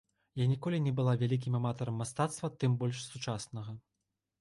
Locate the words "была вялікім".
1.01-1.59